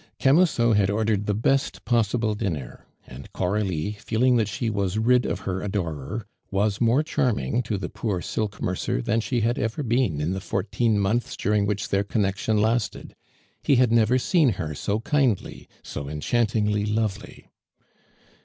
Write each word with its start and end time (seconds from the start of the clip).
Camusot 0.17 0.73
had 0.75 0.89
ordered 0.89 1.27
the 1.27 1.35
best 1.35 1.85
possible 1.85 2.33
dinner; 2.33 2.87
and 3.05 3.31
Coralie, 3.33 3.91
feeling 3.99 4.35
that 4.37 4.47
she 4.47 4.67
was 4.67 4.97
rid 4.97 5.27
of 5.27 5.41
her 5.41 5.61
adorer, 5.61 6.25
was 6.49 6.81
more 6.81 7.03
charming 7.03 7.61
to 7.61 7.77
the 7.77 7.87
poor 7.87 8.19
silk 8.19 8.59
mercer 8.59 8.99
than 8.99 9.19
she 9.19 9.41
had 9.41 9.59
ever 9.59 9.83
been 9.83 10.19
in 10.19 10.31
the 10.33 10.41
fourteen 10.41 10.97
months 10.97 11.37
during 11.37 11.67
which 11.67 11.89
their 11.89 12.03
connection 12.03 12.59
lasted; 12.59 13.15
he 13.61 13.75
had 13.75 13.91
never 13.91 14.17
seen 14.17 14.53
her 14.53 14.73
so 14.73 14.99
kindly, 15.01 15.67
so 15.83 16.09
enchantingly 16.09 16.83
lovely. 16.83 17.45